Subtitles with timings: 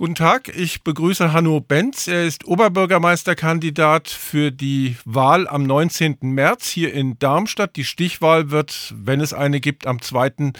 [0.00, 2.08] Guten Tag, ich begrüße Hanno Benz.
[2.08, 6.16] Er ist Oberbürgermeisterkandidat für die Wahl am 19.
[6.22, 7.76] März hier in Darmstadt.
[7.76, 10.54] Die Stichwahl wird, wenn es eine gibt, am 2.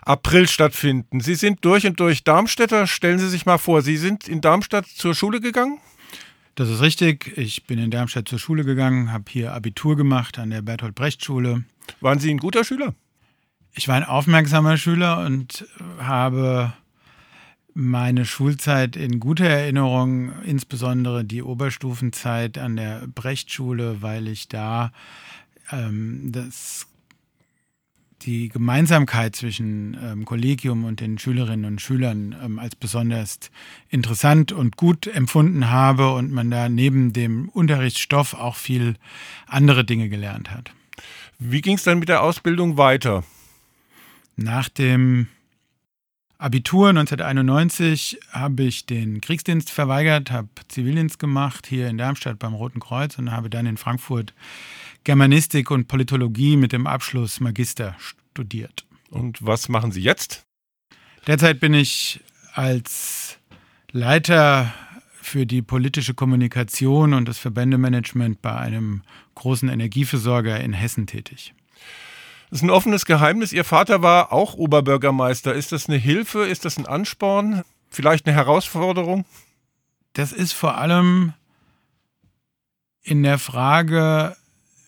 [0.00, 1.20] April stattfinden.
[1.20, 2.88] Sie sind durch und durch Darmstädter.
[2.88, 5.78] Stellen Sie sich mal vor, Sie sind in Darmstadt zur Schule gegangen?
[6.56, 7.38] Das ist richtig.
[7.38, 11.24] Ich bin in Darmstadt zur Schule gegangen, habe hier Abitur gemacht an der Bertolt Brecht
[11.24, 11.62] Schule.
[12.00, 12.96] Waren Sie ein guter Schüler?
[13.74, 15.68] Ich war ein aufmerksamer Schüler und
[16.00, 16.72] habe
[17.74, 24.92] meine Schulzeit in guter Erinnerung, insbesondere die Oberstufenzeit an der Brechtschule, weil ich da
[25.70, 26.86] ähm, das,
[28.22, 33.38] die Gemeinsamkeit zwischen ähm, Kollegium und den Schülerinnen und Schülern ähm, als besonders
[33.88, 38.96] interessant und gut empfunden habe und man da neben dem Unterrichtsstoff auch viel
[39.46, 40.72] andere Dinge gelernt hat.
[41.38, 43.24] Wie ging es dann mit der Ausbildung weiter?
[44.36, 45.28] Nach dem
[46.42, 52.80] Abitur 1991 habe ich den Kriegsdienst verweigert, habe Zivildienst gemacht hier in Darmstadt beim Roten
[52.80, 54.34] Kreuz und habe dann in Frankfurt
[55.04, 58.84] Germanistik und Politologie mit dem Abschluss Magister studiert.
[59.08, 60.42] Und was machen Sie jetzt?
[61.28, 62.18] Derzeit bin ich
[62.54, 63.38] als
[63.92, 64.74] Leiter
[65.20, 69.02] für die politische Kommunikation und das Verbändemanagement bei einem
[69.36, 71.54] großen Energieversorger in Hessen tätig.
[72.52, 73.54] Das ist ein offenes Geheimnis.
[73.54, 75.54] Ihr Vater war auch Oberbürgermeister.
[75.54, 76.40] Ist das eine Hilfe?
[76.40, 77.62] Ist das ein Ansporn?
[77.88, 79.24] Vielleicht eine Herausforderung?
[80.12, 81.32] Das ist vor allem
[83.02, 84.36] in der Frage,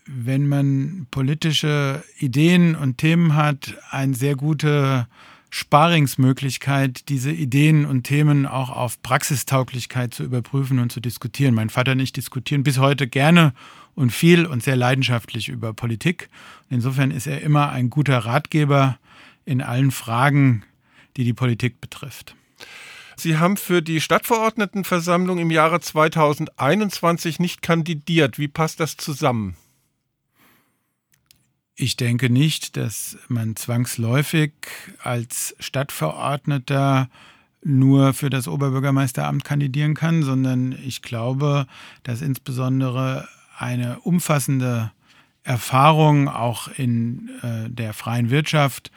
[0.05, 5.09] wenn man politische Ideen und Themen hat, eine sehr gute
[5.49, 11.55] Sparingsmöglichkeit, diese Ideen und Themen auch auf Praxistauglichkeit zu überprüfen und zu diskutieren.
[11.55, 13.55] Mein Vater und ich diskutieren bis heute gerne
[13.95, 16.29] und viel und sehr leidenschaftlich über Politik.
[16.71, 18.99] Insofern ist er immer ein guter Ratgeber
[19.45, 20.65] in allen Fragen,
[21.17, 22.35] die die Politik betrifft.
[23.17, 28.39] Sie haben für die Stadtverordnetenversammlung im Jahre 2021 nicht kandidiert.
[28.39, 29.57] Wie passt das zusammen?
[31.77, 34.53] Ich denke nicht, dass man zwangsläufig
[35.03, 37.09] als Stadtverordneter
[37.65, 41.67] nur für das Oberbürgermeisteramt kandidieren kann, sondern ich glaube,
[42.03, 44.93] dass insbesondere eine umfassende
[45.43, 48.91] Erfahrung auch in äh, der freien Wirtschaft,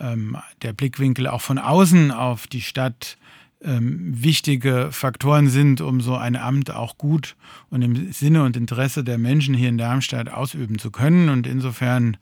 [0.00, 3.16] ähm, der Blickwinkel auch von außen auf die Stadt
[3.64, 7.36] ähm, wichtige Faktoren sind, um so ein Amt auch gut
[7.70, 11.28] und im Sinne und Interesse der Menschen hier in Darmstadt ausüben zu können.
[11.28, 12.16] Und insofern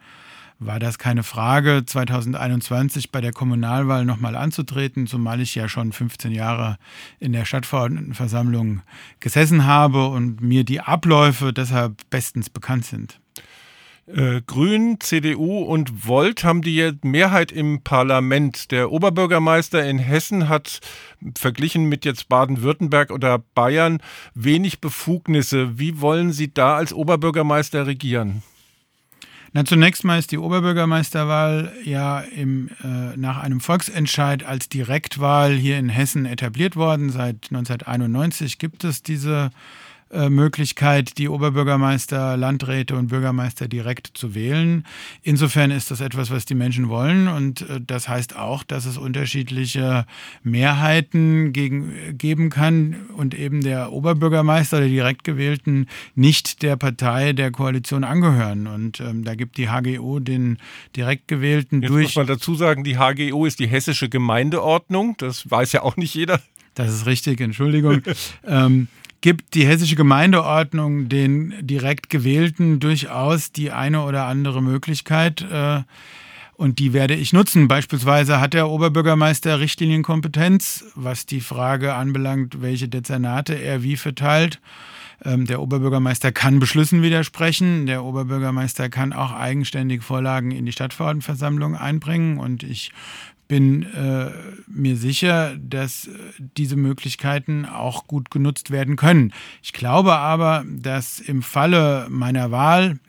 [0.60, 6.32] war das keine Frage, 2021 bei der Kommunalwahl nochmal anzutreten, zumal ich ja schon 15
[6.32, 6.76] Jahre
[7.19, 8.82] in der Stadtverordnetenversammlung
[9.20, 13.20] gesessen habe und mir die Abläufe deshalb bestens bekannt sind.
[14.06, 18.70] Äh, Grün, CDU und Volt haben die Mehrheit im Parlament.
[18.70, 20.81] Der Oberbürgermeister in Hessen hat
[21.38, 24.03] verglichen mit jetzt Baden-Württemberg oder Bayern
[24.34, 25.78] wenig Befugnisse.
[25.78, 28.43] Wie wollen Sie da als Oberbürgermeister regieren?
[29.53, 35.77] Na, zunächst mal ist die Oberbürgermeisterwahl ja im, äh, nach einem Volksentscheid als Direktwahl hier
[35.78, 37.11] in Hessen etabliert worden.
[37.11, 39.89] Seit 1991 gibt es diese äh,
[40.28, 44.84] Möglichkeit, die Oberbürgermeister, Landräte und Bürgermeister direkt zu wählen.
[45.22, 48.97] Insofern ist das etwas, was die Menschen wollen und äh, das heißt auch, dass es
[48.97, 50.06] unterschiedliche
[50.43, 57.50] Mehrheiten gegen, geben kann und eben der Oberbürgermeister der direkt gewählten nicht der Partei der
[57.50, 58.66] Koalition angehören.
[58.66, 60.59] Und ähm, da gibt die HGO den
[60.97, 62.04] direkt gewählten Jetzt durch.
[62.04, 65.15] Muss man dazu sagen, die HGO ist die hessische Gemeindeordnung.
[65.19, 66.41] Das weiß ja auch nicht jeder.
[66.75, 68.03] Das ist richtig, Entschuldigung.
[68.47, 68.88] ähm,
[69.20, 75.42] gibt die hessische Gemeindeordnung den direkt gewählten durchaus die eine oder andere Möglichkeit.
[75.42, 75.82] Äh,
[76.54, 77.69] und die werde ich nutzen.
[77.69, 84.60] Beispielsweise hat der Oberbürgermeister Richtlinienkompetenz, was die Frage anbelangt, welche Dezernate er wie verteilt.
[85.25, 87.87] Ähm, der Oberbürgermeister kann Beschlüssen widersprechen.
[87.87, 92.38] Der Oberbürgermeister kann auch eigenständig Vorlagen in die Stadtverordnetenversammlung einbringen.
[92.38, 92.92] Und ich
[93.50, 94.31] bin äh,
[94.69, 96.11] mir sicher, dass äh,
[96.56, 99.32] diese Möglichkeiten auch gut genutzt werden können.
[99.61, 103.00] Ich glaube aber, dass im Falle meiner Wahl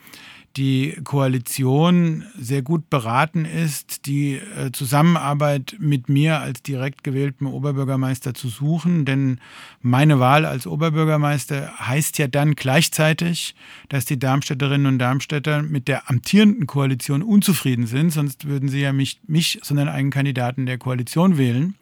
[0.57, 8.33] die Koalition sehr gut beraten ist, die äh, Zusammenarbeit mit mir als direkt gewähltem Oberbürgermeister
[8.33, 9.05] zu suchen.
[9.05, 9.39] Denn
[9.81, 13.55] meine Wahl als Oberbürgermeister heißt ja dann gleichzeitig,
[13.87, 18.11] dass die Darmstädterinnen und Darmstädter mit der amtierenden Koalition unzufrieden sind.
[18.11, 21.75] Sonst würden sie ja nicht mich, sondern einen Kandidaten der Koalition wählen.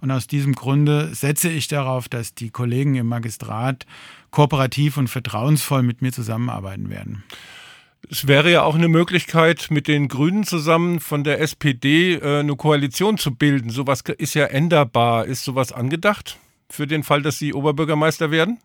[0.00, 3.86] Und aus diesem Grunde setze ich darauf, dass die Kollegen im Magistrat
[4.30, 7.24] kooperativ und vertrauensvoll mit mir zusammenarbeiten werden.
[8.08, 12.56] Es wäre ja auch eine Möglichkeit, mit den Grünen zusammen von der SPD äh, eine
[12.56, 13.70] Koalition zu bilden.
[13.70, 15.26] Sowas ist ja änderbar.
[15.26, 16.38] Ist sowas angedacht?
[16.70, 18.58] für den Fall, dass Sie Oberbürgermeister werden?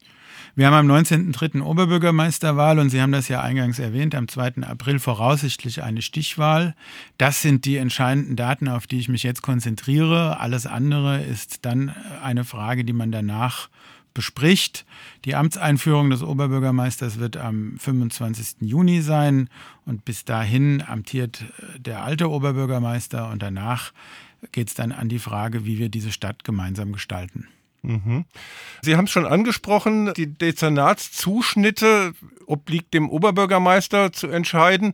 [0.58, 1.62] Wir haben am 19.03.
[1.62, 4.62] Oberbürgermeisterwahl und Sie haben das ja eingangs erwähnt, am 2.
[4.62, 6.76] April voraussichtlich eine Stichwahl.
[7.18, 10.40] Das sind die entscheidenden Daten, auf die ich mich jetzt konzentriere.
[10.40, 11.94] Alles andere ist dann
[12.24, 13.68] eine Frage, die man danach
[14.16, 14.88] bespricht.
[15.26, 18.62] Die Amtseinführung des Oberbürgermeisters wird am 25.
[18.62, 19.50] Juni sein
[19.86, 21.46] und bis dahin amtiert
[21.78, 23.94] der alte Oberbürgermeister und danach
[24.52, 27.48] geht es dann an die Frage, wie wir diese Stadt gemeinsam gestalten.
[27.84, 28.26] Mhm.
[28.82, 32.14] Sie haben es schon angesprochen, die Dezernatszuschnitte
[32.48, 34.94] obliegt dem Oberbürgermeister zu entscheiden.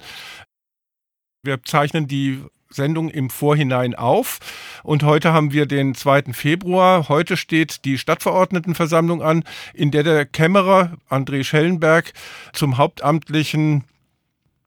[1.44, 4.39] Wir zeichnen die Sendung im Vorhinein auf.
[4.83, 6.33] Und heute haben wir den 2.
[6.33, 7.09] Februar.
[7.09, 12.13] Heute steht die Stadtverordnetenversammlung an, in der der Kämmerer André Schellenberg
[12.53, 13.83] zum hauptamtlichen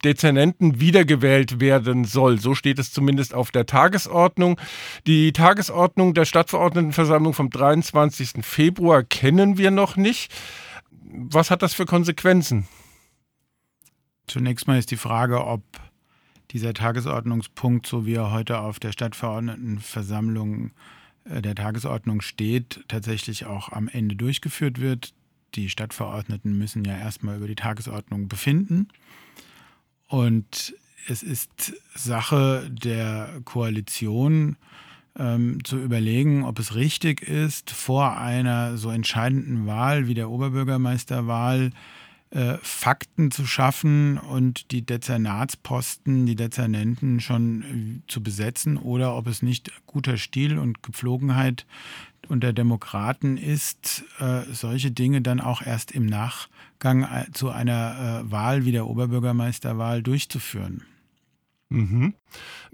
[0.05, 2.39] Dezernenten wiedergewählt werden soll.
[2.39, 4.61] So steht es zumindest auf der Tagesordnung.
[5.07, 8.45] Die Tagesordnung der Stadtverordnetenversammlung vom 23.
[8.45, 10.33] Februar kennen wir noch nicht.
[11.07, 12.69] Was hat das für Konsequenzen?
[14.27, 15.63] Zunächst mal ist die Frage, ob
[16.55, 20.71] dieser Tagesordnungspunkt, so wie er heute auf der Stadtverordnetenversammlung
[21.25, 25.13] äh, der Tagesordnung steht, tatsächlich auch am Ende durchgeführt wird.
[25.57, 28.89] Die Stadtverordneten müssen ja erstmal über die Tagesordnung befinden.
[30.07, 30.75] Und
[31.09, 34.57] es ist Sache der Koalition,
[35.17, 41.67] ähm, zu überlegen, ob es richtig ist, vor einer so entscheidenden Wahl wie der Oberbürgermeisterwahl
[41.67, 42.04] äh,
[42.63, 49.43] Fakten zu schaffen und die Dezernatsposten, die Dezernenten schon äh, zu besetzen oder ob es
[49.43, 51.65] nicht guter Stil und Gepflogenheit
[52.29, 58.31] unter Demokraten ist, äh, solche Dinge dann auch erst im Nachgang äh, zu einer äh,
[58.31, 60.83] Wahl wie der Oberbürgermeisterwahl durchzuführen.
[61.69, 62.15] Mhm.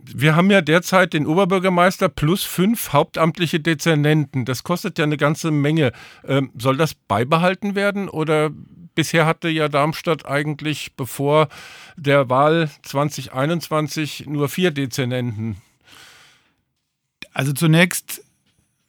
[0.03, 4.45] Wir haben ja derzeit den Oberbürgermeister plus fünf hauptamtliche Dezernenten.
[4.45, 5.93] Das kostet ja eine ganze Menge.
[6.25, 8.51] Ähm, soll das beibehalten werden oder
[8.95, 11.49] bisher hatte ja Darmstadt eigentlich bevor
[11.97, 15.57] der Wahl 2021 nur vier Dezernenten?
[17.33, 18.23] Also zunächst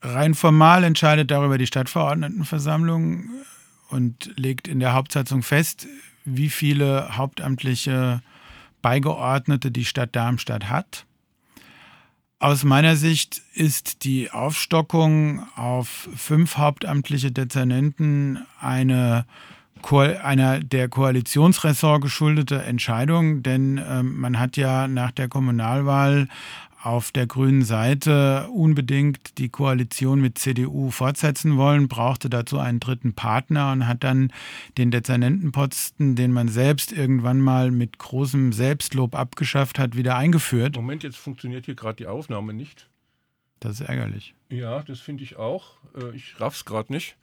[0.02, 3.30] Rein formal entscheidet darüber die Stadtverordnetenversammlung
[3.90, 5.88] und legt in der Hauptsatzung fest,
[6.26, 8.22] wie viele hauptamtliche
[8.82, 11.06] Beigeordnete die Stadt Darmstadt hat.
[12.40, 19.28] Aus meiner Sicht ist die Aufstockung auf fünf hauptamtliche Dezernenten eine
[19.92, 26.28] einer der Koalitionsressort geschuldete Entscheidung, denn ähm, man hat ja nach der Kommunalwahl
[26.84, 33.14] auf der grünen Seite unbedingt die Koalition mit CDU fortsetzen wollen, brauchte dazu einen dritten
[33.14, 34.34] Partner und hat dann
[34.78, 40.76] den Dezernentenposten, den man selbst irgendwann mal mit großem Selbstlob abgeschafft hat, wieder eingeführt.
[40.76, 42.90] Moment, jetzt funktioniert hier gerade die Aufnahme nicht.
[43.60, 44.34] Das ist ärgerlich.
[44.50, 45.78] Ja, das finde ich auch.
[45.96, 47.16] Äh, ich raff's gerade nicht.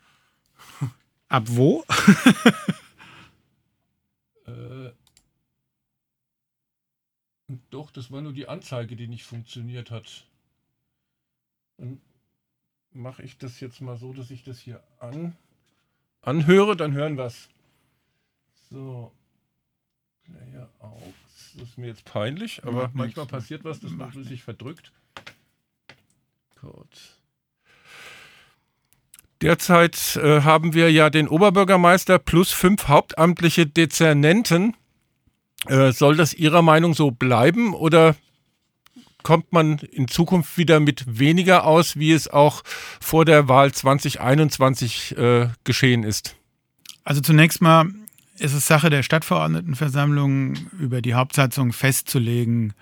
[1.29, 1.85] Ab wo?
[4.47, 4.91] äh,
[7.71, 10.27] doch, das war nur die Anzeige, die nicht funktioniert hat.
[11.77, 12.01] Dann
[12.93, 15.37] mache ich das jetzt mal so, dass ich das hier an,
[16.23, 17.49] anhöre, dann hören wir es.
[18.71, 19.13] So.
[20.25, 21.03] Player aus.
[21.55, 24.93] Das ist mir jetzt peinlich, aber manchmal passiert was, dass man sich verdrückt.
[26.61, 27.19] Gut.
[29.43, 34.74] Derzeit äh, haben wir ja den Oberbürgermeister plus fünf hauptamtliche Dezernenten.
[35.67, 38.17] Äh, soll das Ihrer Meinung so bleiben oder
[39.22, 42.63] kommt man in Zukunft wieder mit weniger aus, wie es auch
[43.01, 46.36] vor der Wahl 2021 äh, geschehen ist?
[47.05, 47.91] Also zunächst mal
[48.39, 52.72] ist es Sache der Stadtverordnetenversammlung, über die Hauptsatzung festzulegen,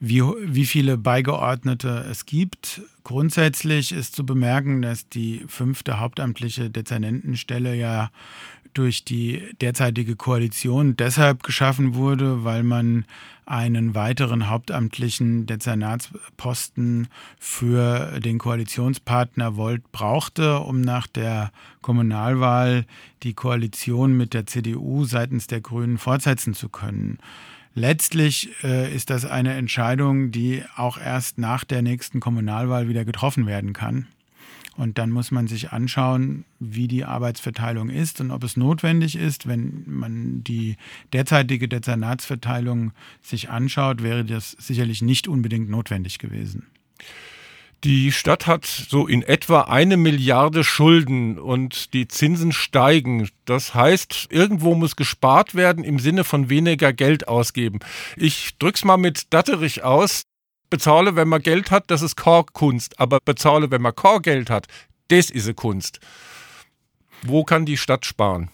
[0.00, 2.80] wie, wie viele Beigeordnete es gibt.
[3.04, 8.10] Grundsätzlich ist zu bemerken, dass die fünfte hauptamtliche Dezernentenstelle ja
[8.72, 13.04] durch die derzeitige Koalition deshalb geschaffen wurde, weil man
[13.44, 21.50] einen weiteren hauptamtlichen Dezernatsposten für den Koalitionspartner Volt brauchte, um nach der
[21.82, 22.86] Kommunalwahl
[23.24, 27.18] die Koalition mit der CDU seitens der Grünen fortsetzen zu können.
[27.74, 33.46] Letztlich äh, ist das eine Entscheidung, die auch erst nach der nächsten Kommunalwahl wieder getroffen
[33.46, 34.08] werden kann.
[34.76, 39.46] Und dann muss man sich anschauen, wie die Arbeitsverteilung ist und ob es notwendig ist.
[39.46, 40.76] Wenn man die
[41.12, 46.66] derzeitige Dezernatsverteilung sich anschaut, wäre das sicherlich nicht unbedingt notwendig gewesen.
[47.84, 53.30] Die Stadt hat so in etwa eine Milliarde Schulden und die Zinsen steigen.
[53.46, 57.78] Das heißt, irgendwo muss gespart werden im Sinne von weniger Geld ausgeben.
[58.16, 60.24] Ich drück's mal mit Datterich aus
[60.70, 62.98] bezahle, wenn man Geld hat, das ist Core-Kunst.
[63.00, 64.66] Aber bezahle, wenn man Core-Geld hat,
[65.08, 66.00] das ist eine Kunst.
[67.22, 68.50] Wo kann die Stadt sparen?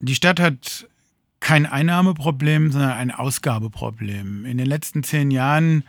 [0.00, 0.88] Die Stadt hat
[1.40, 4.44] kein Einnahmeproblem, sondern ein Ausgabeproblem.
[4.44, 5.84] In den letzten zehn Jahren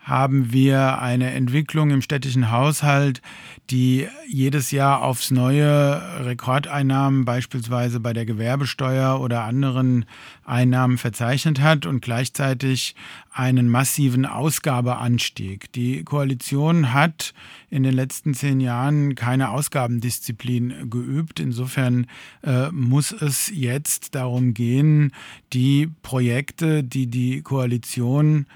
[0.00, 3.20] haben wir eine Entwicklung im städtischen Haushalt,
[3.68, 10.06] die jedes Jahr aufs neue Rekordeinnahmen beispielsweise bei der Gewerbesteuer oder anderen
[10.44, 12.96] Einnahmen verzeichnet hat und gleichzeitig
[13.30, 15.70] einen massiven Ausgabeanstieg.
[15.72, 17.34] Die Koalition hat
[17.68, 21.38] in den letzten zehn Jahren keine Ausgabendisziplin geübt.
[21.40, 22.06] Insofern
[22.42, 25.12] äh, muss es jetzt darum gehen,
[25.52, 28.46] die Projekte, die die Koalition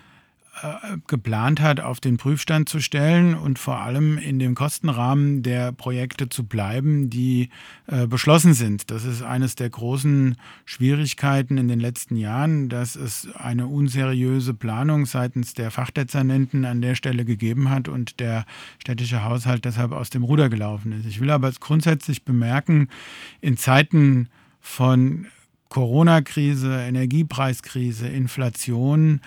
[1.08, 6.28] geplant hat, auf den Prüfstand zu stellen und vor allem in dem Kostenrahmen der Projekte
[6.28, 7.50] zu bleiben, die
[7.86, 8.90] äh, beschlossen sind.
[8.90, 15.06] Das ist eines der großen Schwierigkeiten in den letzten Jahren, dass es eine unseriöse Planung
[15.06, 18.44] seitens der Fachdezernenten an der Stelle gegeben hat und der
[18.78, 21.06] städtische Haushalt deshalb aus dem Ruder gelaufen ist.
[21.06, 22.88] Ich will aber grundsätzlich bemerken,
[23.40, 24.28] in Zeiten
[24.60, 25.26] von
[25.68, 29.20] Corona-Krise, Energiepreiskrise, Inflation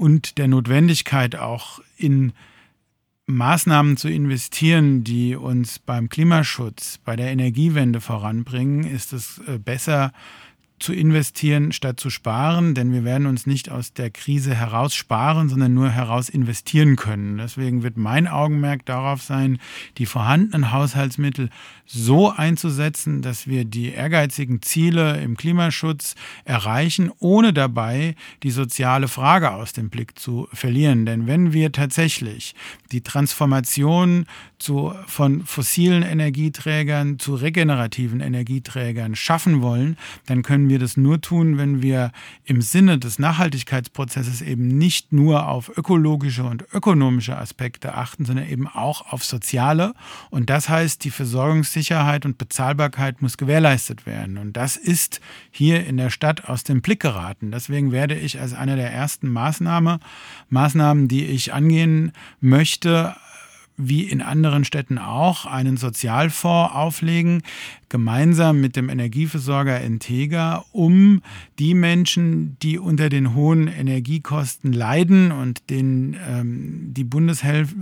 [0.00, 2.32] und der Notwendigkeit auch in
[3.26, 10.12] Maßnahmen zu investieren, die uns beim Klimaschutz, bei der Energiewende voranbringen, ist es äh, besser,
[10.80, 15.48] zu investieren statt zu sparen, denn wir werden uns nicht aus der Krise heraus sparen,
[15.48, 17.36] sondern nur heraus investieren können.
[17.38, 19.58] Deswegen wird mein Augenmerk darauf sein,
[19.98, 21.50] die vorhandenen Haushaltsmittel
[21.92, 29.50] so einzusetzen, dass wir die ehrgeizigen Ziele im Klimaschutz erreichen, ohne dabei die soziale Frage
[29.50, 31.04] aus dem Blick zu verlieren.
[31.04, 32.54] Denn wenn wir tatsächlich
[32.92, 34.26] die Transformation
[34.58, 39.96] zu, von fossilen Energieträgern zu regenerativen Energieträgern schaffen wollen,
[40.26, 42.12] dann können wir das nur tun, wenn wir
[42.44, 48.66] im Sinne des Nachhaltigkeitsprozesses eben nicht nur auf ökologische und ökonomische Aspekte achten, sondern eben
[48.66, 49.92] auch auf soziale.
[50.30, 54.38] Und das heißt, die Versorgungssicherheit und Bezahlbarkeit muss gewährleistet werden.
[54.38, 57.50] Und das ist hier in der Stadt aus dem Blick geraten.
[57.50, 60.00] Deswegen werde ich als eine der ersten Maßnahme,
[60.48, 63.14] Maßnahmen, die ich angehen möchte,
[63.88, 67.42] wie in anderen Städten auch einen Sozialfonds auflegen,
[67.90, 71.20] gemeinsam mit dem Energieversorger Entega, um
[71.58, 77.74] die Menschen, die unter den hohen Energiekosten leiden und denen ähm, die Bundeshilf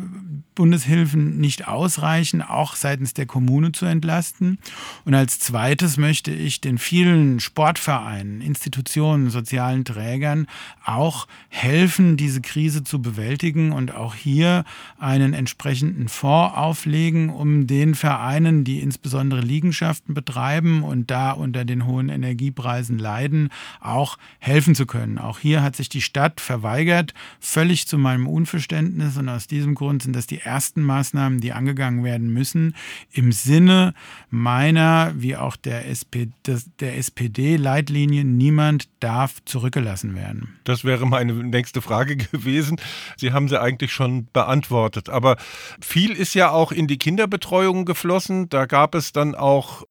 [0.58, 4.58] Bundeshilfen nicht ausreichen, auch seitens der Kommune zu entlasten.
[5.04, 10.48] Und als zweites möchte ich den vielen Sportvereinen, Institutionen, sozialen Trägern
[10.84, 14.64] auch helfen, diese Krise zu bewältigen und auch hier
[14.98, 21.86] einen entsprechenden Fonds auflegen, um den Vereinen, die insbesondere Liegenschaften betreiben und da unter den
[21.86, 23.50] hohen Energiepreisen leiden,
[23.80, 25.18] auch helfen zu können.
[25.18, 29.16] Auch hier hat sich die Stadt verweigert, völlig zu meinem Unverständnis.
[29.16, 32.74] Und aus diesem Grund sind das die ersten Maßnahmen, die angegangen werden müssen,
[33.12, 33.94] im Sinne
[34.30, 40.58] meiner wie auch der, SP, der SPD-Leitlinie, niemand darf zurückgelassen werden.
[40.64, 42.80] Das wäre meine nächste Frage gewesen.
[43.16, 45.08] Sie haben sie eigentlich schon beantwortet.
[45.08, 45.36] Aber
[45.80, 48.48] viel ist ja auch in die Kinderbetreuung geflossen.
[48.48, 49.84] Da gab es dann auch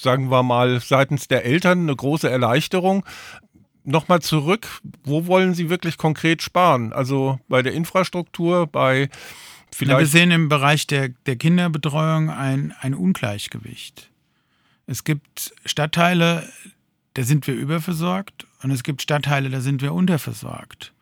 [0.00, 3.04] sagen wir mal, seitens der Eltern eine große Erleichterung.
[3.84, 6.92] Nochmal zurück, wo wollen Sie wirklich konkret sparen?
[6.92, 9.10] Also bei der Infrastruktur, bei
[9.74, 14.10] Vielleicht wir sehen im Bereich der, der Kinderbetreuung ein, ein Ungleichgewicht.
[14.86, 16.48] Es gibt Stadtteile,
[17.14, 20.92] da sind wir überversorgt und es gibt Stadtteile, da sind wir unterversorgt.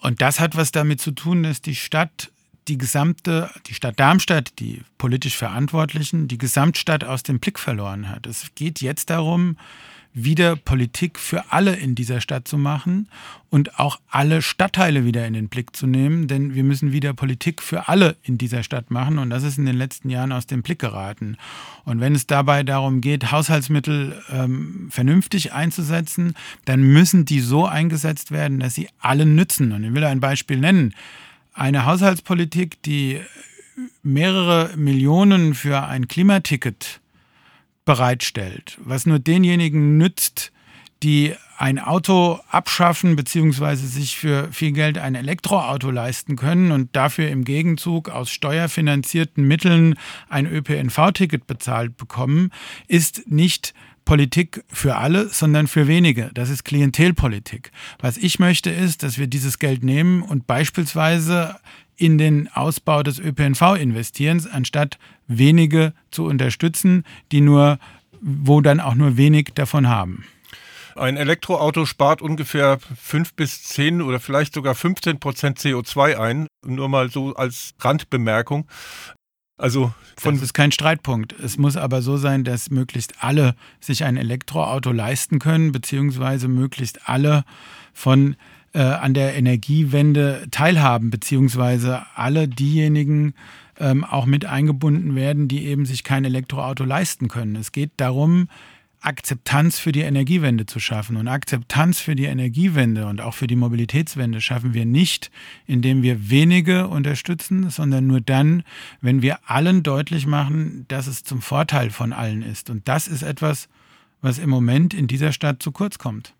[0.00, 2.30] Und das hat was damit zu tun, dass die Stadt
[2.68, 8.26] die gesamte, die Stadt Darmstadt, die politisch Verantwortlichen, die Gesamtstadt aus dem Blick verloren hat.
[8.26, 9.56] Es geht jetzt darum,
[10.14, 13.08] wieder Politik für alle in dieser Stadt zu machen
[13.50, 17.60] und auch alle Stadtteile wieder in den Blick zu nehmen, denn wir müssen wieder Politik
[17.60, 20.62] für alle in dieser Stadt machen und das ist in den letzten Jahren aus dem
[20.62, 21.36] Blick geraten.
[21.84, 28.30] Und wenn es dabei darum geht, Haushaltsmittel ähm, vernünftig einzusetzen, dann müssen die so eingesetzt
[28.30, 29.72] werden, dass sie allen nützen.
[29.72, 30.94] Und ich will ein Beispiel nennen.
[31.56, 33.20] Eine Haushaltspolitik, die
[34.02, 37.00] mehrere Millionen für ein Klimaticket
[37.84, 40.50] bereitstellt, was nur denjenigen nützt,
[41.04, 43.76] die ein Auto abschaffen bzw.
[43.76, 49.94] sich für viel Geld ein Elektroauto leisten können und dafür im Gegenzug aus steuerfinanzierten Mitteln
[50.28, 52.50] ein ÖPNV-Ticket bezahlt bekommen,
[52.88, 56.30] ist nicht Politik für alle, sondern für wenige.
[56.34, 57.70] Das ist Klientelpolitik.
[58.00, 61.56] Was ich möchte ist, dass wir dieses Geld nehmen und beispielsweise
[61.96, 67.78] in den Ausbau des ÖPNV investieren, anstatt wenige zu unterstützen, die nur,
[68.20, 70.24] wo dann auch nur wenig davon haben.
[70.96, 76.46] Ein Elektroauto spart ungefähr 5 bis 10 oder vielleicht sogar 15 Prozent CO2 ein.
[76.64, 78.68] Nur mal so als Randbemerkung.
[79.56, 81.32] Also von das ist kein Streitpunkt.
[81.32, 87.08] Es muss aber so sein, dass möglichst alle sich ein Elektroauto leisten können, beziehungsweise möglichst
[87.08, 87.44] alle
[87.92, 88.36] von
[88.72, 93.34] äh, an der Energiewende teilhaben, beziehungsweise alle diejenigen
[93.78, 97.54] ähm, auch mit eingebunden werden, die eben sich kein Elektroauto leisten können.
[97.56, 98.48] Es geht darum,
[99.04, 101.16] Akzeptanz für die Energiewende zu schaffen.
[101.16, 105.30] Und Akzeptanz für die Energiewende und auch für die Mobilitätswende schaffen wir nicht,
[105.66, 108.62] indem wir wenige unterstützen, sondern nur dann,
[109.00, 112.70] wenn wir allen deutlich machen, dass es zum Vorteil von allen ist.
[112.70, 113.68] Und das ist etwas,
[114.22, 116.34] was im Moment in dieser Stadt zu kurz kommt.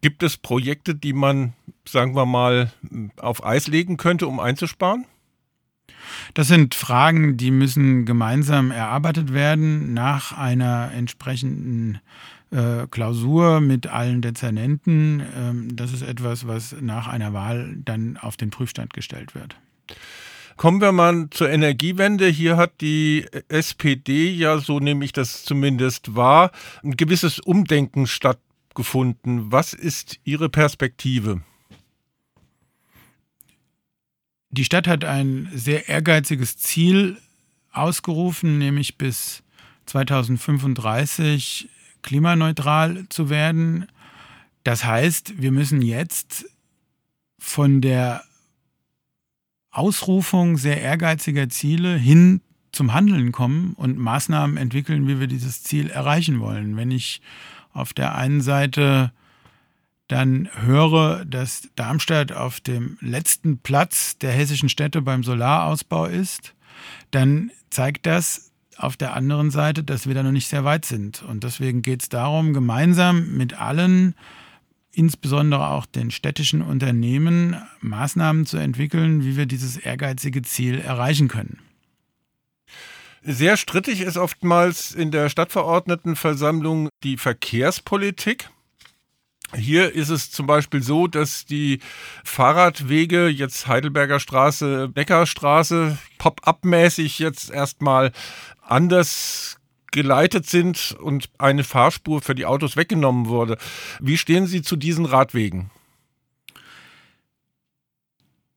[0.00, 1.52] Gibt es Projekte, die man,
[1.86, 2.72] sagen wir mal,
[3.16, 5.04] auf Eis legen könnte, um einzusparen?
[6.34, 12.00] Das sind Fragen, die müssen gemeinsam erarbeitet werden nach einer entsprechenden
[12.50, 15.22] äh, Klausur mit allen Dezernenten.
[15.36, 19.56] Ähm, das ist etwas, was nach einer Wahl dann auf den Prüfstand gestellt wird.
[20.56, 22.26] Kommen wir mal zur Energiewende.
[22.26, 26.50] Hier hat die SPD ja, so nehme ich das zumindest wahr,
[26.82, 29.50] ein gewisses Umdenken stattgefunden.
[29.50, 31.40] Was ist Ihre Perspektive?
[34.50, 37.16] Die Stadt hat ein sehr ehrgeiziges Ziel
[37.72, 39.42] ausgerufen, nämlich bis
[39.86, 41.68] 2035
[42.02, 43.86] klimaneutral zu werden.
[44.64, 46.46] Das heißt, wir müssen jetzt
[47.38, 48.24] von der
[49.70, 52.40] Ausrufung sehr ehrgeiziger Ziele hin
[52.72, 56.76] zum Handeln kommen und Maßnahmen entwickeln, wie wir dieses Ziel erreichen wollen.
[56.76, 57.20] Wenn ich
[57.72, 59.12] auf der einen Seite
[60.10, 66.54] dann höre, dass Darmstadt auf dem letzten Platz der hessischen Städte beim Solarausbau ist,
[67.12, 71.22] dann zeigt das auf der anderen Seite, dass wir da noch nicht sehr weit sind.
[71.22, 74.14] Und deswegen geht es darum, gemeinsam mit allen,
[74.92, 81.60] insbesondere auch den städtischen Unternehmen, Maßnahmen zu entwickeln, wie wir dieses ehrgeizige Ziel erreichen können.
[83.22, 88.50] Sehr strittig ist oftmals in der Stadtverordnetenversammlung die Verkehrspolitik.
[89.54, 91.80] Hier ist es zum Beispiel so, dass die
[92.24, 98.12] Fahrradwege jetzt Heidelberger Straße, Neckarstraße pop-up-mäßig jetzt erstmal
[98.62, 99.58] anders
[99.90, 103.58] geleitet sind und eine Fahrspur für die Autos weggenommen wurde.
[103.98, 105.70] Wie stehen Sie zu diesen Radwegen?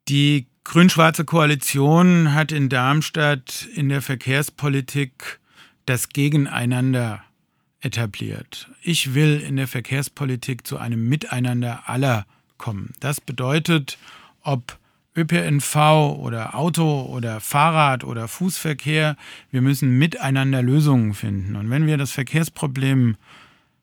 [0.07, 5.39] Die grün-schwarze Koalition hat in Darmstadt in der Verkehrspolitik
[5.85, 7.23] das Gegeneinander
[7.83, 8.69] etabliert.
[8.81, 12.25] Ich will in der Verkehrspolitik zu einem Miteinander aller
[12.57, 12.93] kommen.
[12.99, 13.97] Das bedeutet,
[14.41, 14.77] ob
[15.15, 15.75] ÖPNV
[16.17, 19.15] oder Auto oder Fahrrad oder Fußverkehr,
[19.51, 21.55] wir müssen miteinander Lösungen finden.
[21.55, 23.15] Und wenn wir das Verkehrsproblem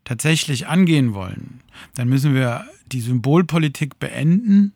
[0.05, 1.61] tatsächlich angehen wollen,
[1.95, 4.73] dann müssen wir die Symbolpolitik beenden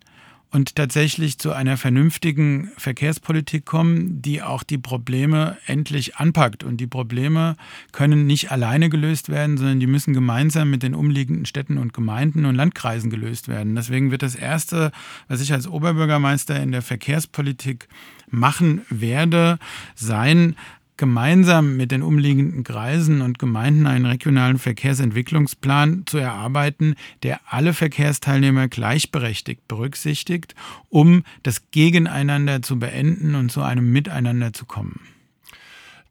[0.55, 6.63] und tatsächlich zu einer vernünftigen Verkehrspolitik kommen, die auch die Probleme endlich anpackt.
[6.63, 7.57] Und die Probleme
[7.91, 12.45] können nicht alleine gelöst werden, sondern die müssen gemeinsam mit den umliegenden Städten und Gemeinden
[12.45, 13.75] und Landkreisen gelöst werden.
[13.75, 14.93] Deswegen wird das Erste,
[15.27, 17.89] was ich als Oberbürgermeister in der Verkehrspolitik
[18.31, 19.59] machen werde,
[19.97, 20.55] sein,
[20.97, 28.69] gemeinsam mit den umliegenden Kreisen und Gemeinden einen regionalen Verkehrsentwicklungsplan zu erarbeiten, der alle Verkehrsteilnehmer
[28.69, 30.55] gleichberechtigt berücksichtigt,
[30.89, 35.01] um das Gegeneinander zu beenden und zu einem Miteinander zu kommen.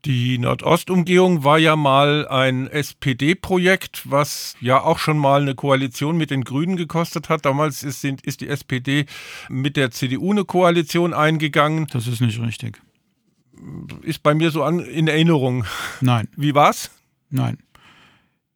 [0.05, 6.29] Die Nordostumgehung war ja mal ein SPD-Projekt, was ja auch schon mal eine Koalition mit
[6.29, 7.45] den Grünen gekostet hat.
[7.45, 9.05] Damals ist, ist die SPD
[9.47, 11.87] mit der CDU eine Koalition eingegangen.
[11.89, 12.81] Das ist nicht richtig
[14.01, 15.65] ist bei mir so an, in Erinnerung.
[16.01, 16.27] Nein.
[16.35, 16.91] Wie war's?
[17.29, 17.57] Nein.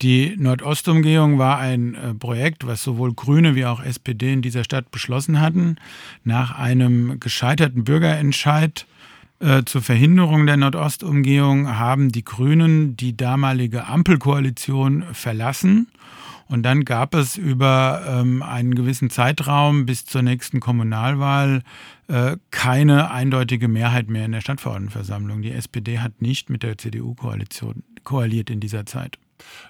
[0.03, 4.91] Die Nordostumgehung war ein äh, Projekt, was sowohl Grüne wie auch SPD in dieser Stadt
[4.91, 5.77] beschlossen hatten.
[6.23, 8.86] Nach einem gescheiterten Bürgerentscheid
[9.39, 15.88] äh, zur Verhinderung der Nordostumgehung haben die Grünen die damalige Ampelkoalition verlassen
[16.47, 21.62] und dann gab es über ähm, einen gewissen Zeitraum bis zur nächsten Kommunalwahl
[22.07, 25.41] äh, keine eindeutige Mehrheit mehr in der Stadtverordnetenversammlung.
[25.41, 29.19] Die SPD hat nicht mit der CDU-Koalition koaliert in dieser Zeit.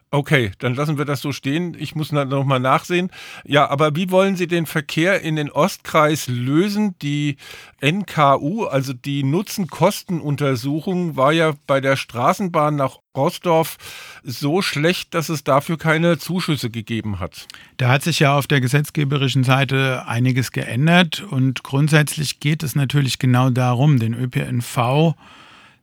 [0.10, 1.76] Okay, dann lassen wir das so stehen.
[1.78, 3.12] Ich muss noch mal nachsehen.
[3.44, 6.96] Ja, aber wie wollen Sie den Verkehr in den Ostkreis lösen?
[7.02, 7.36] Die
[7.82, 13.76] NKU, also die Nutzen-Kosten-Untersuchung, war ja bei der Straßenbahn nach Rostorf
[14.24, 17.46] so schlecht, dass es dafür keine Zuschüsse gegeben hat.
[17.76, 23.20] Da hat sich ja auf der gesetzgeberischen Seite einiges geändert und grundsätzlich geht es natürlich
[23.20, 25.16] genau darum, den ÖPNV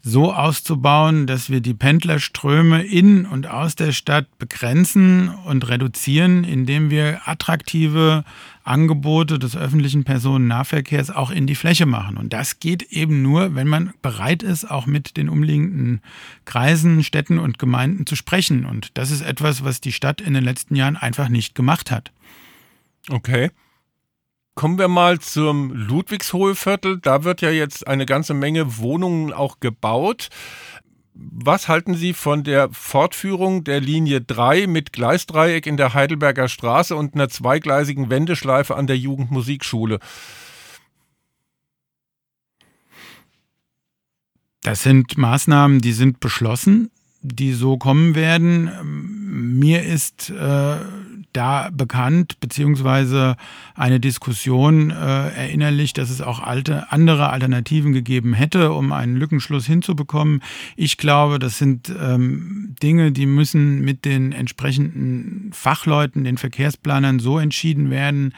[0.06, 6.90] so auszubauen, dass wir die Pendlerströme in und aus der Stadt begrenzen und reduzieren, indem
[6.90, 8.22] wir attraktive
[8.64, 12.18] Angebote des öffentlichen Personennahverkehrs auch in die Fläche machen.
[12.18, 16.02] Und das geht eben nur, wenn man bereit ist, auch mit den umliegenden
[16.44, 18.66] Kreisen, Städten und Gemeinden zu sprechen.
[18.66, 22.12] Und das ist etwas, was die Stadt in den letzten Jahren einfach nicht gemacht hat.
[23.08, 23.50] Okay.
[24.54, 27.00] Kommen wir mal zum Ludwigshohe-Viertel.
[27.00, 30.28] Da wird ja jetzt eine ganze Menge Wohnungen auch gebaut.
[31.14, 36.94] Was halten Sie von der Fortführung der Linie 3 mit Gleisdreieck in der Heidelberger Straße
[36.94, 39.98] und einer zweigleisigen Wendeschleife an der Jugendmusikschule?
[44.62, 46.90] Das sind Maßnahmen, die sind beschlossen,
[47.22, 48.70] die so kommen werden.
[49.58, 50.76] Mir ist äh,
[51.34, 53.36] da bekannt, beziehungsweise
[53.74, 59.66] eine Diskussion äh, erinnerlich, dass es auch alte, andere Alternativen gegeben hätte, um einen Lückenschluss
[59.66, 60.42] hinzubekommen.
[60.76, 67.38] Ich glaube, das sind ähm, Dinge, die müssen mit den entsprechenden Fachleuten, den Verkehrsplanern so
[67.38, 68.32] entschieden werden,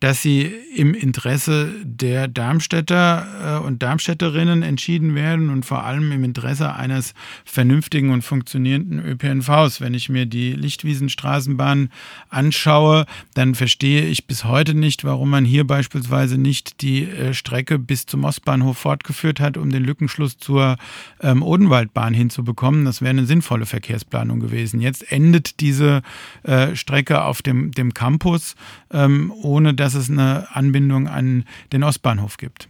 [0.00, 6.22] dass sie im Interesse der Darmstädter äh, und Darmstädterinnen entschieden werden und vor allem im
[6.22, 9.80] Interesse eines vernünftigen und funktionierenden ÖPNVs.
[9.80, 11.88] Wenn ich mir die Lichtwiesenstraßenbahn
[12.28, 17.78] anschaue, dann verstehe ich bis heute nicht, warum man hier beispielsweise nicht die äh, Strecke
[17.78, 20.76] bis zum Ostbahnhof fortgeführt hat, um den Lückenschluss zur
[21.20, 22.84] ähm, Odenwaldbahn hinzubekommen.
[22.84, 24.80] Das wäre eine sinnvolle Verkehrsplanung gewesen.
[24.80, 26.02] Jetzt endet diese
[26.42, 28.56] äh, Strecke auf dem, dem Campus,
[28.90, 32.68] ähm, ohne dass es eine Anbindung an den Ostbahnhof gibt.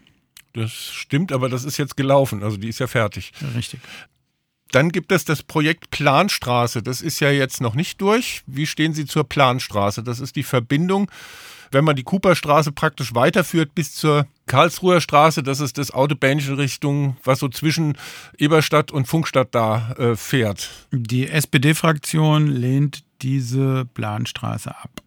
[0.53, 3.33] Das stimmt, aber das ist jetzt gelaufen, also die ist ja fertig.
[3.55, 3.81] Richtig.
[4.73, 6.83] Dann gibt es das Projekt Planstraße.
[6.83, 8.43] Das ist ja jetzt noch nicht durch.
[8.47, 10.03] Wie stehen Sie zur Planstraße?
[10.03, 11.11] Das ist die Verbindung,
[11.71, 15.43] wenn man die Cooperstraße praktisch weiterführt bis zur Karlsruher Straße.
[15.43, 17.97] Das ist das Autobahnische Richtung, was so zwischen
[18.39, 20.71] Eberstadt und Funkstadt da äh, fährt.
[20.91, 25.03] Die SPD-Fraktion lehnt diese Planstraße ab.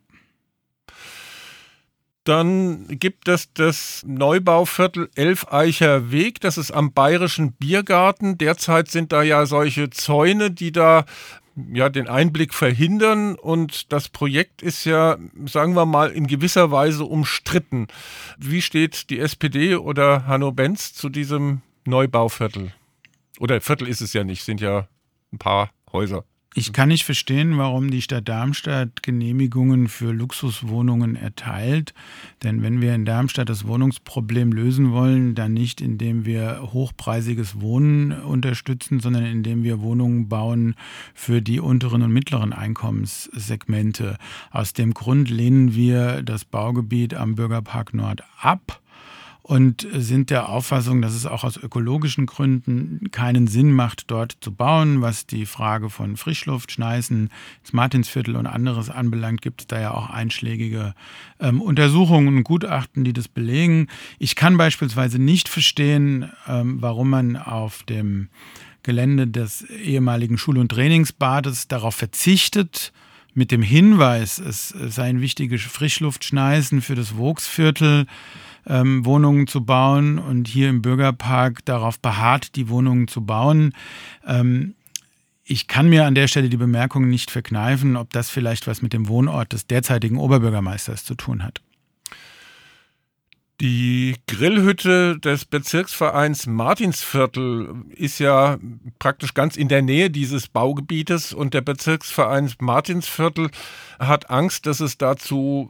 [2.23, 6.41] Dann gibt es das Neubauviertel Elfeicher Weg.
[6.41, 8.38] Das ist am Bayerischen Biergarten.
[8.38, 11.05] Derzeit sind da ja solche Zäune, die da
[11.73, 17.05] ja den Einblick verhindern und das Projekt ist ja, sagen wir mal, in gewisser Weise
[17.05, 17.88] umstritten.
[18.38, 22.73] Wie steht die SPD oder Hanno Benz zu diesem Neubauviertel?
[23.39, 24.88] Oder Viertel ist es ja nicht, sind ja
[25.32, 26.23] ein paar Häuser.
[26.55, 31.93] Ich kann nicht verstehen, warum die Stadt Darmstadt Genehmigungen für Luxuswohnungen erteilt.
[32.41, 38.12] Denn wenn wir in Darmstadt das Wohnungsproblem lösen wollen, dann nicht indem wir hochpreisiges Wohnen
[38.13, 40.73] unterstützen, sondern indem wir Wohnungen bauen
[41.13, 44.17] für die unteren und mittleren Einkommenssegmente.
[44.49, 48.81] Aus dem Grund lehnen wir das Baugebiet am Bürgerpark Nord ab
[49.49, 54.53] und sind der Auffassung, dass es auch aus ökologischen Gründen keinen Sinn macht, dort zu
[54.53, 55.01] bauen.
[55.01, 57.31] Was die Frage von Frischluft, Schneisen,
[57.63, 60.93] das Martinsviertel und anderes anbelangt, gibt es da ja auch einschlägige
[61.39, 63.88] ähm, Untersuchungen und Gutachten, die das belegen.
[64.19, 68.29] Ich kann beispielsweise nicht verstehen, ähm, warum man auf dem
[68.83, 72.93] Gelände des ehemaligen Schul- und Trainingsbades darauf verzichtet,
[73.33, 78.05] mit dem Hinweis, es seien wichtige Frischluftschneisen für das Vogtsviertel
[78.69, 83.73] ähm, Wohnungen zu bauen und hier im Bürgerpark darauf beharrt, die Wohnungen zu bauen.
[84.25, 84.75] Ähm,
[85.43, 88.93] ich kann mir an der Stelle die Bemerkung nicht verkneifen, ob das vielleicht was mit
[88.93, 91.62] dem Wohnort des derzeitigen Oberbürgermeisters zu tun hat.
[93.62, 98.58] Die Grillhütte des Bezirksvereins Martinsviertel ist ja
[99.00, 103.50] praktisch ganz in der Nähe dieses Baugebietes und der Bezirksverein Martinsviertel
[104.00, 105.69] hat Angst, dass es dazu,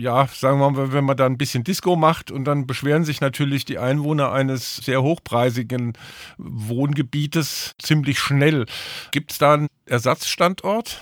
[0.00, 3.20] ja, sagen wir mal, wenn man da ein bisschen Disco macht und dann beschweren sich
[3.20, 5.92] natürlich die Einwohner eines sehr hochpreisigen
[6.36, 8.66] Wohngebietes ziemlich schnell.
[9.12, 11.00] Gibt es da einen Ersatzstandort?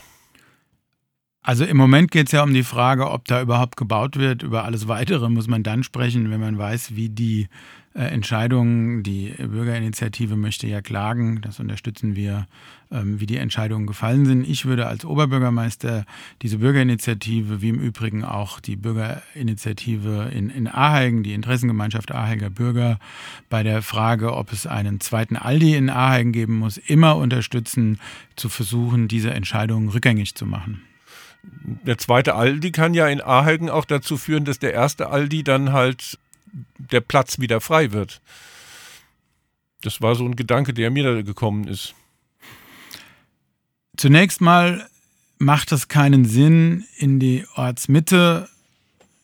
[1.49, 4.43] Also im Moment geht es ja um die Frage, ob da überhaupt gebaut wird.
[4.43, 7.49] Über alles Weitere muss man dann sprechen, wenn man weiß, wie die
[7.95, 12.47] äh, Entscheidungen, die Bürgerinitiative möchte ja klagen, das unterstützen wir,
[12.91, 14.47] ähm, wie die Entscheidungen gefallen sind.
[14.47, 16.05] Ich würde als Oberbürgermeister
[16.43, 22.99] diese Bürgerinitiative, wie im Übrigen auch die Bürgerinitiative in, in Aheigen, die Interessengemeinschaft Aheiger Bürger,
[23.49, 27.99] bei der Frage, ob es einen zweiten Aldi in Aheigen geben muss, immer unterstützen,
[28.37, 30.83] zu versuchen, diese Entscheidungen rückgängig zu machen
[31.43, 35.73] der zweite Aldi kann ja in Aheigen auch dazu führen, dass der erste Aldi dann
[35.73, 36.19] halt
[36.79, 38.21] der Platz wieder frei wird.
[39.83, 41.95] Das war so ein Gedanke, der mir da gekommen ist.
[43.97, 44.89] Zunächst mal
[45.39, 48.49] macht es keinen Sinn, in die Ortsmitte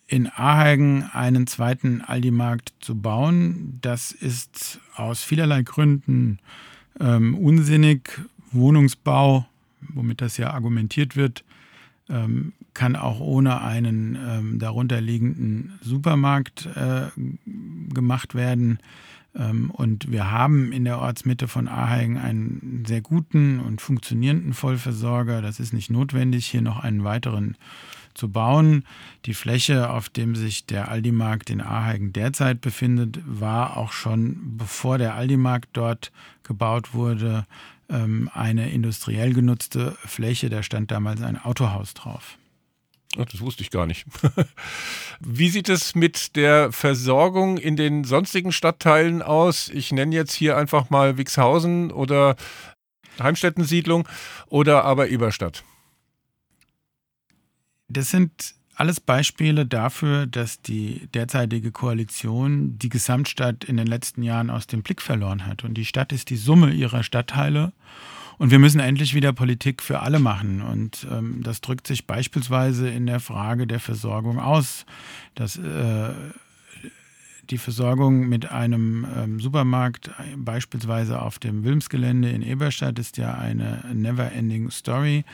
[0.06, 3.78] in Aheigen einen zweiten Aldi-Markt zu bauen.
[3.80, 6.38] Das ist aus vielerlei Gründen
[7.00, 8.20] ähm, unsinnig.
[8.52, 9.46] Wohnungsbau,
[9.80, 11.42] womit das ja argumentiert wird,
[12.74, 17.06] kann auch ohne einen ähm, darunterliegenden Supermarkt äh,
[17.94, 18.78] gemacht werden.
[19.34, 25.42] Ähm, und wir haben in der Ortsmitte von Aheigen einen sehr guten und funktionierenden Vollversorger.
[25.42, 27.56] Das ist nicht notwendig, hier noch einen weiteren
[28.14, 28.84] zu bauen.
[29.24, 34.98] Die Fläche, auf dem sich der Aldi-Markt in Aheigen derzeit befindet, war auch schon bevor
[34.98, 36.12] der Aldi-Markt dort
[36.44, 37.44] gebaut wurde, ähm,
[37.88, 40.50] eine industriell genutzte Fläche.
[40.50, 42.38] Da stand damals ein Autohaus drauf.
[43.18, 44.06] Ach, das wusste ich gar nicht.
[45.20, 49.68] Wie sieht es mit der Versorgung in den sonstigen Stadtteilen aus?
[49.68, 52.36] Ich nenne jetzt hier einfach mal Wixhausen oder
[53.20, 54.08] Heimstättensiedlung
[54.48, 55.62] oder aber Eberstadt.
[57.88, 64.50] Das sind alles Beispiele dafür, dass die derzeitige Koalition die Gesamtstadt in den letzten Jahren
[64.50, 65.64] aus dem Blick verloren hat.
[65.64, 67.72] Und die Stadt ist die Summe ihrer Stadtteile.
[68.36, 70.60] Und wir müssen endlich wieder Politik für alle machen.
[70.60, 74.86] Und ähm, das drückt sich beispielsweise in der Frage der Versorgung aus.
[75.34, 76.10] Das äh,
[77.50, 83.84] die Versorgung mit einem ähm, Supermarkt, beispielsweise auf dem Wilmsgelände in Eberstadt, ist ja eine
[83.92, 85.24] never-ending Story.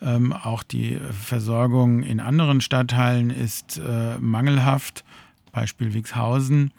[0.00, 5.04] Ähm, auch die Versorgung in anderen Stadtteilen ist äh, mangelhaft.
[5.56, 6.70] Beispiel Wixhausen.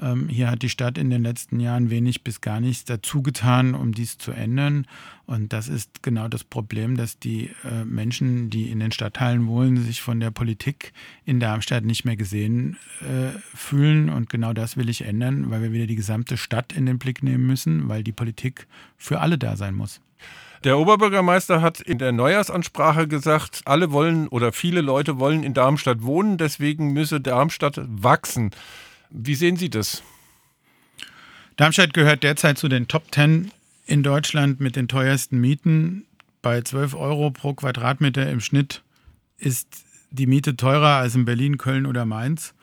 [0.00, 3.76] Ähm, hier hat die Stadt in den letzten Jahren wenig bis gar nichts dazu getan,
[3.76, 4.88] um dies zu ändern.
[5.24, 9.84] Und das ist genau das Problem, dass die äh, Menschen, die in den Stadtteilen wohnen,
[9.84, 10.92] sich von der Politik
[11.24, 14.10] in Darmstadt nicht mehr gesehen äh, fühlen.
[14.10, 17.22] Und genau das will ich ändern, weil wir wieder die gesamte Stadt in den Blick
[17.22, 18.66] nehmen müssen, weil die Politik
[18.98, 20.00] für alle da sein muss.
[20.64, 26.02] Der Oberbürgermeister hat in der Neujahrsansprache gesagt, alle wollen oder viele Leute wollen in Darmstadt
[26.02, 28.50] wohnen, deswegen müsse Darmstadt wachsen.
[29.10, 30.02] Wie sehen Sie das?
[31.56, 33.50] Darmstadt gehört derzeit zu den Top Ten
[33.84, 36.06] in Deutschland mit den teuersten Mieten.
[36.40, 38.82] Bei 12 Euro pro Quadratmeter im Schnitt
[39.36, 39.68] ist
[40.10, 42.54] die Miete teurer als in Berlin, Köln oder Mainz.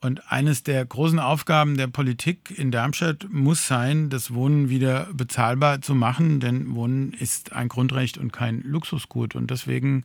[0.00, 5.80] Und eines der großen Aufgaben der Politik in Darmstadt muss sein, das Wohnen wieder bezahlbar
[5.80, 9.34] zu machen, denn Wohnen ist ein Grundrecht und kein Luxusgut.
[9.34, 10.04] Und deswegen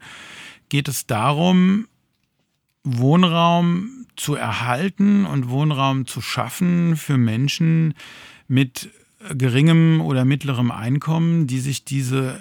[0.70, 1.88] geht es darum,
[2.84, 7.94] Wohnraum zu erhalten und Wohnraum zu schaffen für Menschen
[8.48, 8.90] mit
[9.38, 12.40] geringem oder mittlerem Einkommen, die sich diese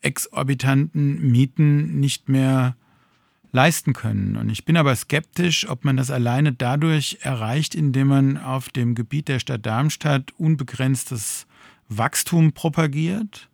[0.00, 2.76] exorbitanten Mieten nicht mehr
[3.52, 4.36] leisten können.
[4.36, 8.94] Und ich bin aber skeptisch, ob man das alleine dadurch erreicht, indem man auf dem
[8.94, 11.46] Gebiet der Stadt Darmstadt unbegrenztes
[11.88, 13.48] Wachstum propagiert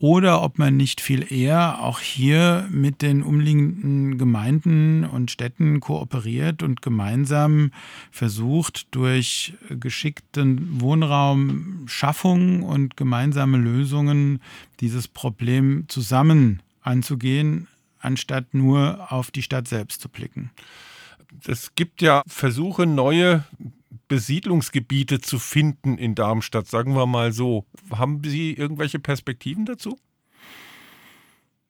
[0.00, 6.62] oder ob man nicht viel eher auch hier mit den umliegenden Gemeinden und Städten kooperiert
[6.62, 7.70] und gemeinsam
[8.10, 14.40] versucht, durch geschickten Wohnraumschaffung und gemeinsame Lösungen
[14.80, 17.68] dieses Problem zusammen anzugehen,
[18.00, 20.50] anstatt nur auf die Stadt selbst zu blicken.
[21.46, 23.44] Es gibt ja Versuche, neue
[24.08, 27.64] Besiedlungsgebiete zu finden in Darmstadt, sagen wir mal so.
[27.92, 29.96] Haben Sie irgendwelche Perspektiven dazu?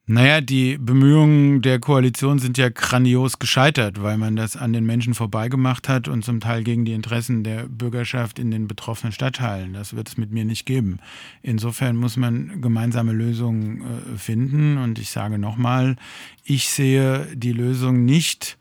[0.07, 5.13] Naja, die Bemühungen der Koalition sind ja grandios gescheitert, weil man das an den Menschen
[5.13, 9.73] vorbeigemacht hat und zum Teil gegen die Interessen der Bürgerschaft in den betroffenen Stadtteilen.
[9.73, 10.97] Das wird es mit mir nicht geben.
[11.43, 14.79] Insofern muss man gemeinsame Lösungen äh, finden.
[14.79, 15.95] Und ich sage nochmal,
[16.43, 18.57] ich sehe die Lösung nicht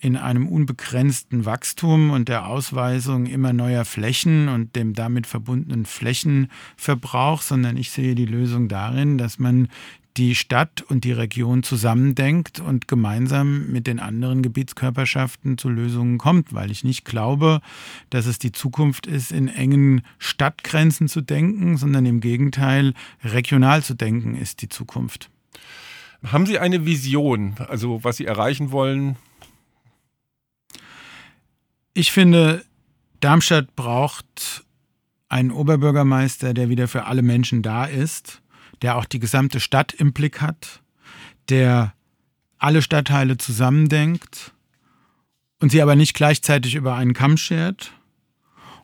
[0.00, 7.42] in einem unbegrenzten Wachstum und der Ausweisung immer neuer Flächen und dem damit verbundenen Flächenverbrauch,
[7.42, 9.68] sondern ich sehe die Lösung darin, dass man
[10.20, 16.52] die Stadt und die Region zusammendenkt und gemeinsam mit den anderen Gebietskörperschaften zu Lösungen kommt,
[16.52, 17.62] weil ich nicht glaube,
[18.10, 22.92] dass es die Zukunft ist, in engen Stadtgrenzen zu denken, sondern im Gegenteil,
[23.24, 25.30] regional zu denken ist die Zukunft.
[26.22, 29.16] Haben Sie eine Vision, also was Sie erreichen wollen?
[31.94, 32.62] Ich finde,
[33.20, 34.66] Darmstadt braucht
[35.30, 38.42] einen Oberbürgermeister, der wieder für alle Menschen da ist
[38.82, 40.80] der auch die gesamte Stadt im Blick hat,
[41.48, 41.94] der
[42.58, 44.52] alle Stadtteile zusammendenkt
[45.60, 47.92] und sie aber nicht gleichzeitig über einen Kamm schert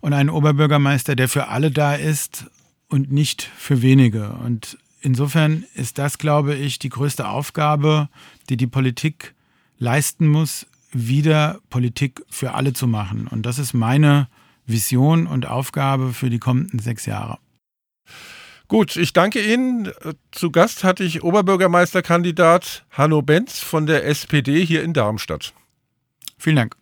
[0.00, 2.46] und einen Oberbürgermeister, der für alle da ist
[2.88, 4.30] und nicht für wenige.
[4.30, 8.09] Und insofern ist das, glaube ich, die größte Aufgabe,
[8.48, 9.35] die die Politik
[9.78, 13.26] leisten muss, wieder Politik für alle zu machen.
[13.26, 14.28] Und das ist meine
[14.66, 17.38] Vision und Aufgabe für die kommenden sechs Jahre.
[18.68, 19.92] Gut, ich danke Ihnen.
[20.33, 25.52] Zu Gast hatte ich Oberbürgermeisterkandidat Hanno Benz von der SPD hier in Darmstadt.
[26.37, 26.76] Vielen Dank.